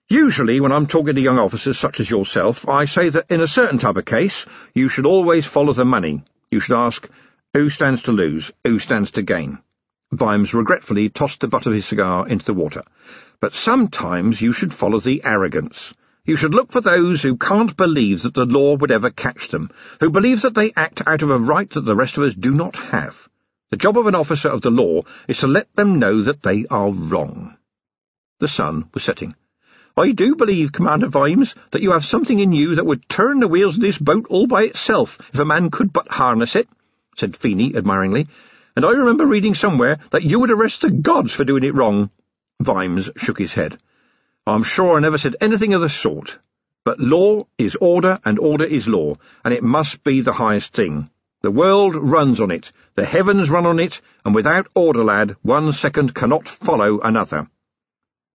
usually 0.07 0.61
when 0.61 0.71
I'm 0.71 0.87
talking 0.87 1.15
to 1.15 1.21
young 1.21 1.37
officers 1.37 1.77
such 1.77 1.99
as 1.99 2.09
yourself, 2.09 2.67
I 2.69 2.85
say 2.85 3.09
that 3.09 3.29
in 3.29 3.41
a 3.41 3.47
certain 3.47 3.77
type 3.77 3.97
of 3.97 4.05
case, 4.05 4.45
you 4.73 4.87
should 4.87 5.05
always 5.05 5.45
follow 5.45 5.73
the 5.73 5.83
money. 5.83 6.23
You 6.49 6.61
should 6.61 6.77
ask, 6.77 7.09
who 7.53 7.69
stands 7.69 8.03
to 8.03 8.13
lose, 8.13 8.53
who 8.63 8.79
stands 8.79 9.11
to 9.11 9.21
gain? 9.21 9.59
Vimes 10.13 10.53
regretfully 10.53 11.09
tossed 11.09 11.41
the 11.41 11.49
butt 11.49 11.65
of 11.65 11.73
his 11.73 11.85
cigar 11.85 12.25
into 12.29 12.45
the 12.45 12.53
water. 12.53 12.83
But 13.41 13.53
sometimes 13.53 14.41
you 14.41 14.53
should 14.53 14.73
follow 14.73 15.01
the 15.01 15.25
arrogance. 15.25 15.93
You 16.25 16.35
should 16.35 16.55
look 16.55 16.71
for 16.71 16.81
those 16.81 17.21
who 17.21 17.37
can't 17.37 17.77
believe 17.77 18.23
that 18.23 18.33
the 18.33 18.45
law 18.45 18.75
would 18.75 18.89
ever 18.89 19.11
catch 19.11 19.49
them, 19.49 19.69
who 19.99 20.09
believe 20.09 20.41
that 20.41 20.55
they 20.55 20.73
act 20.75 21.03
out 21.05 21.21
of 21.21 21.29
a 21.29 21.37
right 21.37 21.69
that 21.69 21.85
the 21.85 21.95
rest 21.95 22.17
of 22.17 22.23
us 22.23 22.33
do 22.33 22.51
not 22.51 22.75
have. 22.75 23.29
The 23.69 23.77
job 23.77 23.95
of 23.95 24.07
an 24.07 24.15
officer 24.15 24.49
of 24.49 24.61
the 24.61 24.71
law 24.71 25.03
is 25.27 25.37
to 25.39 25.47
let 25.47 25.71
them 25.75 25.99
know 25.99 26.23
that 26.23 26.41
they 26.41 26.65
are 26.71 26.91
wrong. 26.91 27.55
The 28.39 28.47
sun 28.47 28.89
was 28.91 29.03
setting. 29.03 29.35
I 29.95 30.13
do 30.13 30.35
believe, 30.35 30.71
Commander 30.71 31.09
Vimes, 31.09 31.53
that 31.69 31.83
you 31.83 31.91
have 31.91 32.03
something 32.03 32.39
in 32.39 32.53
you 32.53 32.75
that 32.75 32.87
would 32.87 33.07
turn 33.07 33.39
the 33.39 33.47
wheels 33.47 33.75
of 33.75 33.81
this 33.81 33.99
boat 33.99 34.25
all 34.27 34.47
by 34.47 34.63
itself, 34.63 35.19
if 35.31 35.39
a 35.39 35.45
man 35.45 35.69
could 35.69 35.93
but 35.93 36.09
harness 36.09 36.55
it, 36.55 36.67
said 37.15 37.37
Feeney 37.37 37.75
admiringly. 37.75 38.27
And 38.75 38.83
I 38.83 38.89
remember 38.89 39.27
reading 39.27 39.53
somewhere 39.53 39.99
that 40.09 40.23
you 40.23 40.39
would 40.39 40.49
arrest 40.49 40.81
the 40.81 40.89
gods 40.89 41.33
for 41.33 41.43
doing 41.43 41.63
it 41.63 41.75
wrong. 41.75 42.09
Vimes 42.59 43.11
shook 43.15 43.37
his 43.37 43.53
head. 43.53 43.77
I'm 44.47 44.63
sure 44.63 44.95
I 44.95 44.99
never 44.99 45.17
said 45.17 45.35
anything 45.41 45.73
of 45.73 45.81
the 45.81 45.89
sort. 45.89 46.37
But 46.83 46.99
law 46.99 47.47
is 47.57 47.75
order, 47.77 48.19
and 48.23 48.37
order 48.37 48.65
is 48.65 48.87
law, 48.87 49.15
and 49.43 49.51
it 49.51 49.63
must 49.63 50.03
be 50.03 50.21
the 50.21 50.33
highest 50.33 50.73
thing. 50.73 51.09
The 51.41 51.49
world 51.49 51.95
runs 51.95 52.39
on 52.39 52.51
it, 52.51 52.71
the 52.93 53.05
heavens 53.05 53.49
run 53.49 53.65
on 53.65 53.79
it, 53.79 54.01
and 54.23 54.35
without 54.35 54.67
order, 54.75 55.03
lad, 55.03 55.35
one 55.41 55.73
second 55.73 56.13
cannot 56.13 56.47
follow 56.47 56.99
another. 56.99 57.47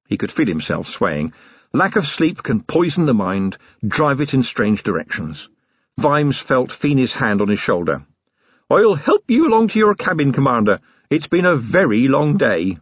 He 0.08 0.16
could 0.16 0.32
feel 0.32 0.48
himself 0.48 0.88
swaying. 0.88 1.32
Lack 1.72 1.94
of 1.94 2.08
sleep 2.08 2.42
can 2.42 2.62
poison 2.62 3.06
the 3.06 3.14
mind, 3.14 3.56
drive 3.86 4.20
it 4.20 4.34
in 4.34 4.42
strange 4.42 4.82
directions. 4.82 5.48
Vimes 5.96 6.38
felt 6.38 6.72
Feeney's 6.72 7.12
hand 7.12 7.40
on 7.40 7.48
his 7.48 7.60
shoulder. 7.60 8.04
I'll 8.68 8.94
help 8.94 9.24
you 9.28 9.46
along 9.46 9.68
to 9.68 9.78
your 9.78 9.94
cabin, 9.94 10.32
Commander. 10.32 10.80
It's 11.08 11.28
been 11.28 11.46
a 11.46 11.54
very 11.54 12.08
long 12.08 12.36
day. 12.36 12.78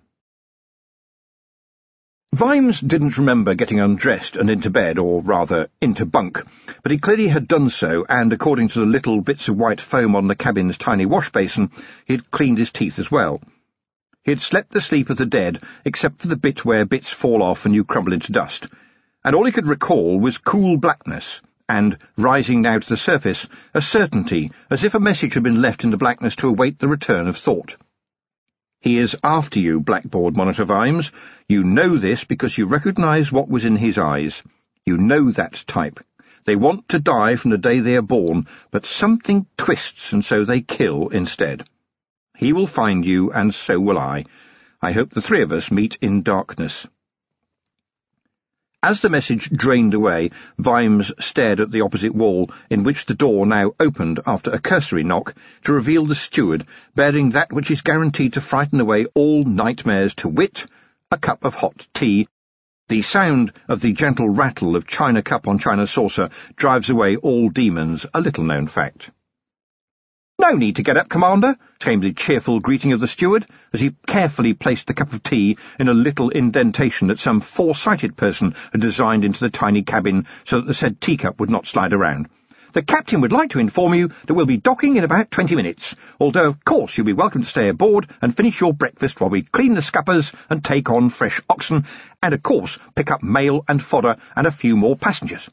Vimes 2.39 2.81
didn't 2.81 3.19
remember 3.19 3.55
getting 3.55 3.81
undressed 3.81 4.37
and 4.37 4.49
into 4.49 4.71
bed, 4.71 4.99
or 4.99 5.23
rather, 5.23 5.69
into 5.81 6.07
bunk, 6.07 6.45
but 6.85 6.93
he 6.93 6.99
clearly 6.99 7.27
had 7.27 7.49
done 7.49 7.69
so, 7.69 8.07
and 8.09 8.33
according 8.33 8.69
to 8.69 8.79
the 8.79 8.87
little 8.87 9.21
bits 9.21 9.49
of 9.49 9.57
white 9.57 9.81
foam 9.81 10.15
on 10.15 10.29
the 10.29 10.37
cabin's 10.37 10.79
tiny 10.79 11.05
wash 11.05 11.33
basin, 11.33 11.71
he 12.05 12.13
had 12.13 12.31
cleaned 12.31 12.59
his 12.59 12.71
teeth 12.71 13.01
as 13.01 13.11
well. 13.11 13.41
He 14.25 14.31
had 14.31 14.41
slept 14.41 14.71
the 14.71 14.81
sleep 14.81 15.11
of 15.11 15.17
the 15.17 15.27
dead, 15.27 15.63
except 15.85 16.21
for 16.21 16.29
the 16.29 16.37
bit 16.37 16.65
where 16.65 16.85
bits 16.85 17.11
fall 17.11 17.43
off 17.43 17.67
and 17.67 17.75
you 17.75 17.83
crumble 17.83 18.13
into 18.13 18.31
dust, 18.31 18.69
and 19.25 19.35
all 19.35 19.47
he 19.47 19.51
could 19.51 19.67
recall 19.67 20.21
was 20.21 20.39
cool 20.39 20.77
blackness, 20.77 21.41
and, 21.69 21.99
rising 22.17 22.63
now 22.63 22.79
to 22.79 22.89
the 22.89 22.97
surface, 22.97 23.49
a 23.75 23.83
certainty, 23.83 24.53
as 24.71 24.85
if 24.85 24.95
a 24.95 25.01
message 25.01 25.35
had 25.35 25.43
been 25.43 25.61
left 25.61 25.83
in 25.83 25.91
the 25.91 25.97
blackness 25.97 26.37
to 26.37 26.49
await 26.49 26.79
the 26.79 26.89
return 26.89 27.27
of 27.27 27.37
thought. 27.37 27.77
He 28.81 28.99
is 28.99 29.17
after 29.25 29.59
you, 29.59 29.81
Blackboard 29.81 30.37
Monitor 30.37 30.65
Vimes. 30.65 31.11
You 31.49 31.65
know 31.65 31.97
this 31.97 32.23
because 32.23 32.57
you 32.57 32.67
recognize 32.67 33.33
what 33.33 33.49
was 33.49 33.65
in 33.65 33.75
his 33.75 33.99
eyes. 33.99 34.43
You 34.87 34.97
know 34.97 35.33
that 35.33 35.65
type. 35.67 35.99
They 36.45 36.55
want 36.55 36.89
to 36.91 37.01
die 37.01 37.35
from 37.35 37.51
the 37.51 37.59
day 37.59 37.81
they 37.81 37.97
are 37.97 38.03
born, 38.03 38.47
but 38.71 38.87
something 38.87 39.47
twists 39.57 40.13
and 40.13 40.25
so 40.25 40.45
they 40.45 40.61
kill 40.61 41.09
instead. 41.09 41.69
He 42.37 42.53
will 42.53 42.69
find 42.69 43.05
you, 43.05 43.33
and 43.33 43.53
so 43.53 43.81
will 43.81 43.99
I. 43.99 44.27
I 44.81 44.93
hope 44.93 45.11
the 45.11 45.21
three 45.21 45.43
of 45.43 45.51
us 45.51 45.73
meet 45.73 45.99
in 46.01 46.23
darkness. 46.23 46.87
As 48.81 49.01
the 49.01 49.09
message 49.09 49.51
drained 49.51 49.93
away, 49.93 50.31
Vimes 50.57 51.11
stared 51.19 51.59
at 51.59 51.73
the 51.73 51.81
opposite 51.81 52.15
wall, 52.15 52.53
in 52.71 52.85
which 52.85 53.07
the 53.07 53.15
door 53.15 53.45
now 53.45 53.73
opened 53.81 54.21
after 54.25 54.53
a 54.53 54.61
cursory 54.61 55.03
knock, 55.03 55.35
to 55.65 55.73
reveal 55.73 56.07
the 56.07 56.15
steward, 56.15 56.65
bearing 56.95 57.31
that 57.31 57.53
which 57.53 57.73
is 57.73 57.83
guaranteed 57.83 58.35
to 58.35 58.41
frighten 58.41 58.81
away 58.81 59.07
all 59.15 59.43
nightmares 59.43 60.15
to 60.15 60.29
wit, 60.29 60.69
a 61.11 61.19
cup 61.19 61.45
of 61.45 61.57
hot 61.57 61.89
tea. 61.93 62.29
The 62.89 63.03
sound 63.03 63.53
of 63.67 63.81
the 63.81 63.95
gentle 63.95 64.29
rattle 64.29 64.77
of 64.77 64.87
china 64.87 65.23
cup 65.23 65.49
on 65.49 65.59
china 65.59 65.85
saucer 65.89 66.31
drives 66.55 66.89
away 66.89 67.17
all 67.17 67.49
demons, 67.49 68.07
a 68.15 68.21
little-known 68.21 68.69
fact. 68.69 69.11
No 70.41 70.53
need 70.53 70.77
to 70.77 70.85
get 70.85 70.97
up, 70.97 71.09
Commander, 71.09 71.57
came 71.81 71.99
the 71.99 72.13
cheerful 72.13 72.61
greeting 72.61 72.93
of 72.93 73.01
the 73.01 73.09
steward, 73.09 73.45
as 73.73 73.81
he 73.81 73.97
carefully 74.07 74.55
placed 74.55 74.87
the 74.87 74.95
cup 74.95 75.13
of 75.13 75.25
tea 75.25 75.59
in 75.81 75.89
a 75.89 75.93
little 75.95 76.31
indentation 76.31 77.09
that 77.09 77.19
some 77.19 77.41
foresighted 77.41 78.17
person 78.17 78.55
had 78.71 78.81
designed 78.81 79.25
into 79.25 79.41
the 79.41 79.51
tiny 79.51 79.83
cabin 79.83 80.27
so 80.45 80.61
that 80.61 80.67
the 80.69 80.75
said 80.75 81.01
teacup 81.01 81.41
would 81.41 81.51
not 81.51 81.67
slide 81.67 81.93
around. 81.93 82.29
The 82.73 82.83
captain 82.83 83.21
would 83.23 83.33
like 83.33 83.51
to 83.51 83.59
inform 83.59 83.95
you 83.95 84.13
that 84.27 84.35
we'll 84.35 84.47
be 84.47 84.59
docking 84.59 84.95
in 84.95 85.03
about 85.03 85.33
twenty 85.33 85.57
minutes, 85.57 85.97
although 86.21 86.47
of 86.47 86.65
course 86.65 86.97
you'll 86.97 87.07
be 87.07 87.13
welcome 87.15 87.43
to 87.43 87.49
stay 87.49 87.69
aboard 87.69 88.07
and 88.23 88.37
finish 88.37 88.61
your 88.61 88.73
breakfast 88.73 89.21
while 89.21 89.31
we 89.31 89.43
clean 89.43 89.75
the 89.75 89.83
scuppers 89.83 90.33
and 90.49 90.65
take 90.65 90.89
on 90.89 91.11
fresh 91.11 91.41
oxen, 91.51 91.85
and 92.23 92.33
of 92.33 92.45
course 92.45 92.79
pick 92.95 93.11
up 93.11 93.25
mail 93.25 93.65
and 93.67 93.83
fodder 93.83 94.19
and 94.37 94.47
a 94.47 94.53
few 94.53 94.77
more 94.77 94.95
passengers. 94.95 95.51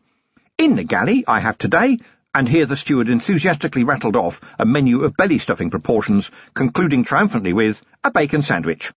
In 0.59 0.75
the 0.75 0.83
galley 0.83 1.25
I 1.27 1.39
have 1.39 1.57
today 1.57 1.99
and 2.35 2.49
here 2.49 2.65
the 2.65 2.75
steward 2.75 3.07
enthusiastically 3.07 3.85
rattled 3.85 4.17
off 4.17 4.41
a 4.59 4.65
menu 4.65 5.03
of 5.03 5.15
belly-stuffing 5.15 5.69
proportions, 5.69 6.29
concluding 6.53 7.05
triumphantly 7.05 7.53
with 7.53 7.81
a 8.03 8.11
bacon 8.11 8.41
sandwich. 8.41 8.91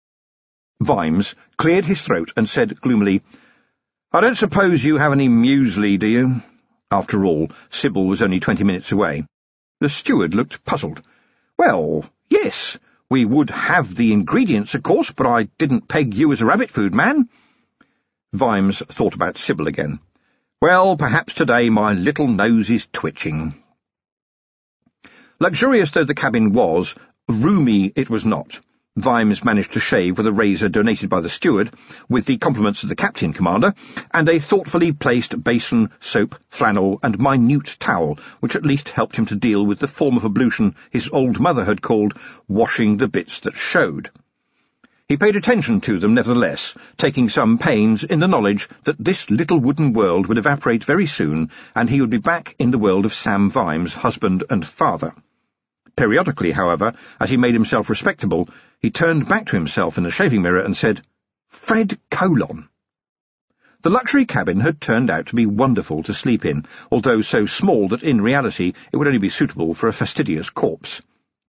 Vimes 0.83 1.37
cleared 1.57 1.85
his 1.85 2.03
throat 2.03 2.33
and 2.37 2.49
said 2.49 2.81
gloomily, 2.81 3.23
I 4.13 4.21
don't 4.21 4.37
suppose 4.37 4.85
you 4.85 4.97
have 4.97 5.13
any 5.13 5.29
muesli, 5.29 5.99
do 5.99 6.09
you? 6.09 6.43
After 6.91 7.25
all, 7.25 7.53
Sybil 7.71 8.07
was 8.07 8.23
only 8.23 8.41
twenty 8.41 8.65
minutes 8.65 8.91
away. 8.91 9.25
The 9.81 9.89
steward 9.89 10.35
looked 10.35 10.65
puzzled. 10.65 11.01
Well, 11.57 12.05
yes, 12.29 12.77
we 13.09 13.25
would 13.25 13.51
have 13.51 13.95
the 13.95 14.13
ingredients, 14.13 14.75
of 14.75 14.83
course, 14.83 15.13
but 15.13 15.27
I 15.27 15.45
didn't 15.59 15.87
peg 15.87 16.15
you 16.15 16.33
as 16.33 16.41
a 16.41 16.47
rabbit 16.47 16.73
food 16.73 16.93
man. 16.93 17.29
Vimes 18.33 18.79
thought 18.81 19.15
about 19.15 19.39
Sybil 19.39 19.69
again. 19.69 20.01
Well, 20.61 20.97
perhaps 20.97 21.35
today 21.35 21.71
my 21.71 21.93
little 21.93 22.27
nose 22.27 22.69
is 22.69 22.89
twitching. 22.93 23.63
Luxurious 25.39 25.93
though 25.93 26.03
the 26.03 26.17
cabin 26.17 26.51
was, 26.51 26.97
roomy 27.29 27.93
it 27.95 28.11
was 28.11 28.25
not. 28.25 28.59
Vimes 28.97 29.45
managed 29.45 29.75
to 29.75 29.81
shave 29.81 30.19
with 30.19 30.27
a 30.27 30.33
razor 30.33 30.69
donated 30.69 31.09
by 31.09 31.21
the 31.21 31.29
steward, 31.29 31.73
with 32.09 32.27
the 32.27 32.39
compliments 32.39 32.83
of 32.83 32.89
the 32.89 32.97
captain 32.97 33.33
commander, 33.33 33.73
and 34.13 34.29
a 34.29 34.41
thoughtfully 34.41 34.91
placed 34.91 35.45
basin, 35.45 35.91
soap, 36.01 36.35
flannel, 36.49 36.99
and 37.05 37.21
minute 37.21 37.77
towel, 37.79 38.19
which 38.41 38.57
at 38.57 38.67
least 38.67 38.89
helped 38.89 39.15
him 39.15 39.27
to 39.27 39.37
deal 39.37 39.65
with 39.65 39.79
the 39.79 39.87
form 39.87 40.17
of 40.17 40.25
ablution 40.25 40.75
his 40.91 41.09
old 41.13 41.39
mother 41.39 41.67
had 41.67 41.83
called 41.83 42.15
washing 42.49 42.97
the 42.97 43.07
bits 43.07 43.39
that 43.39 43.55
showed. 43.55 44.11
He 45.09 45.17
paid 45.17 45.37
attention 45.37 45.81
to 45.81 45.99
them, 45.99 46.13
nevertheless, 46.13 46.75
taking 46.99 47.31
some 47.31 47.57
pains 47.57 48.05
in 48.05 48.21
the 48.21 48.29
knowledge 48.29 48.69
that 48.85 49.03
this 49.03 49.31
little 49.31 49.59
wooden 49.59 49.95
world 49.95 50.27
would 50.27 50.37
evaporate 50.37 50.85
very 50.85 51.07
soon, 51.07 51.51
and 51.75 51.89
he 51.89 52.03
would 52.03 52.11
be 52.11 52.19
back 52.19 52.55
in 52.59 52.73
the 52.73 52.79
world 52.79 53.07
of 53.07 53.15
Sam 53.15 53.49
Vimes, 53.49 53.95
husband 53.95 54.45
and 54.51 54.67
father. 54.67 55.15
Periodically, 55.97 56.51
however, 56.51 56.93
as 57.19 57.31
he 57.31 57.39
made 57.39 57.55
himself 57.55 57.89
respectable, 57.89 58.51
he 58.81 58.91
turned 58.91 59.27
back 59.27 59.47
to 59.47 59.57
himself 59.57 59.97
in 59.97 60.05
the 60.05 60.11
shaving 60.11 60.43
mirror 60.43 60.61
and 60.61 60.77
said, 60.77 61.01
Fred 61.49 61.99
Colon. 62.11 62.69
The 63.81 63.89
luxury 63.89 64.27
cabin 64.27 64.61
had 64.61 64.79
turned 64.79 65.09
out 65.09 65.29
to 65.29 65.37
be 65.37 65.47
wonderful 65.47 66.03
to 66.03 66.13
sleep 66.13 66.45
in, 66.45 66.67
although 66.93 67.23
so 67.23 67.47
small 67.47 67.89
that 67.89 68.03
in 68.03 68.21
reality 68.21 68.75
it 68.93 68.99
would 68.99 69.07
only 69.07 69.19
be 69.19 69.31
suitable 69.31 69.73
for 69.73 69.89
a 69.89 69.93
fastidious 69.95 70.51
corpse. 70.51 71.01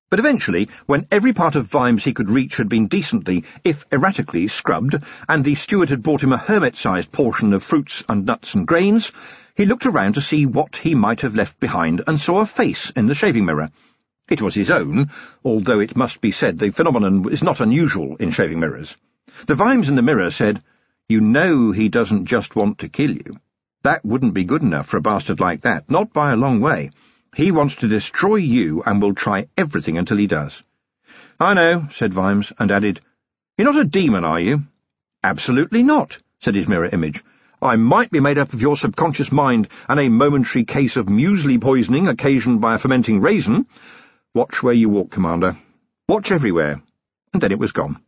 But 0.09 0.17
eventually, 0.19 0.69
when 0.87 1.05
every 1.11 1.33
part 1.33 1.55
of 1.55 1.67
Vimes 1.67 2.03
he 2.03 2.13
could 2.13 2.31
reach 2.31 2.57
had 2.57 2.67
been 2.67 2.87
decently, 2.87 3.43
if 3.63 3.85
erratically, 3.91 4.47
scrubbed, 4.47 4.95
and 5.27 5.45
the 5.45 5.53
steward 5.53 5.91
had 5.91 6.01
brought 6.01 6.23
him 6.23 6.33
a 6.33 6.37
hermit-sized 6.37 7.11
portion 7.11 7.53
of 7.53 7.61
fruits 7.61 8.03
and 8.09 8.25
nuts 8.25 8.55
and 8.55 8.65
grains, 8.65 9.11
he 9.55 9.65
looked 9.65 9.85
around 9.85 10.13
to 10.13 10.21
see 10.21 10.47
what 10.47 10.77
he 10.77 10.95
might 10.95 11.21
have 11.21 11.35
left 11.35 11.59
behind 11.59 12.01
and 12.07 12.19
saw 12.19 12.39
a 12.39 12.47
face 12.47 12.89
in 12.95 13.05
the 13.05 13.13
shaving 13.13 13.45
mirror. 13.45 13.69
It 14.27 14.41
was 14.41 14.55
his 14.55 14.71
own, 14.71 15.11
although 15.43 15.79
it 15.79 15.95
must 15.95 16.21
be 16.21 16.31
said 16.31 16.57
the 16.57 16.71
phenomenon 16.71 17.31
is 17.31 17.43
not 17.43 17.59
unusual 17.59 18.15
in 18.15 18.31
shaving 18.31 18.59
mirrors. 18.59 18.95
The 19.45 19.55
Vimes 19.55 19.89
in 19.89 19.95
the 19.95 20.01
mirror 20.01 20.31
said, 20.31 20.63
You 21.07 21.21
know 21.21 21.71
he 21.71 21.87
doesn't 21.87 22.25
just 22.25 22.55
want 22.55 22.79
to 22.79 22.89
kill 22.89 23.11
you. 23.11 23.39
That 23.83 24.03
wouldn't 24.03 24.33
be 24.33 24.43
good 24.43 24.63
enough 24.63 24.87
for 24.87 24.97
a 24.97 25.01
bastard 25.01 25.39
like 25.39 25.61
that, 25.61 25.89
not 25.89 26.13
by 26.13 26.31
a 26.31 26.35
long 26.35 26.61
way. 26.61 26.89
He 27.36 27.51
wants 27.51 27.77
to 27.77 27.88
destroy 27.88 28.38
you 28.38 28.83
and 28.86 29.01
will 29.01 29.13
try 29.13 29.48
everything 29.57 29.98
until 29.98 30.17
he 30.17 30.27
does. 30.27 30.63
I 31.39 31.53
know, 31.53 31.88
said 31.91 32.13
Vimes, 32.13 32.51
and 32.59 32.71
added, 32.71 33.01
You're 33.57 33.71
not 33.71 33.81
a 33.81 33.86
demon, 33.86 34.25
are 34.25 34.39
you? 34.39 34.63
Absolutely 35.24 35.83
not, 35.83 36.17
said 36.39 36.55
his 36.55 36.67
mirror 36.67 36.89
image. 36.91 37.24
I 37.62 37.75
might 37.75 38.09
be 38.09 38.19
made 38.19 38.38
up 38.38 38.53
of 38.53 38.62
your 38.62 38.77
subconscious 38.77 39.31
mind 39.31 39.67
and 39.88 40.00
a 40.00 40.09
momentary 40.09 40.63
case 40.63 40.95
of 40.95 41.07
muesli 41.07 41.59
poisoning 41.59 42.07
occasioned 42.07 42.62
by 42.62 42.75
a 42.75 42.77
fermenting 42.77 43.21
raisin, 43.21 43.67
Watch 44.33 44.63
where 44.63 44.74
you 44.74 44.89
walk, 44.89 45.12
Commander. 45.12 45.57
Watch 46.07 46.31
everywhere. 46.31 46.81
And 47.33 47.41
then 47.41 47.51
it 47.51 47.59
was 47.59 47.71
gone. 47.71 48.00